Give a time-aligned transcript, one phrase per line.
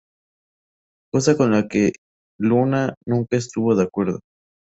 [1.13, 1.91] Cosa con la que
[2.39, 4.21] Luna nunca estuvo de acuerdo.